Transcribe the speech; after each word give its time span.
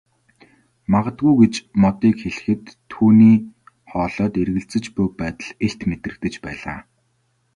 Магадгүй 0.91 1.33
гэж 1.41 1.53
Модыг 1.81 2.15
хэлэхэд 2.21 2.63
түүний 2.91 3.37
хоолойд 3.91 4.33
эргэлзэж 4.41 4.85
буй 4.95 5.07
байдал 5.19 5.49
илт 5.65 5.81
мэдрэгдэж 5.89 6.33
байлаа. 6.45 6.79